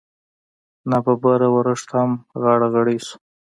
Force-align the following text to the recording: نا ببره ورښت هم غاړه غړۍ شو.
نا 0.89 0.97
ببره 1.05 1.47
ورښت 1.55 1.89
هم 1.97 2.11
غاړه 2.41 2.67
غړۍ 2.73 2.97
شو. 3.05 3.15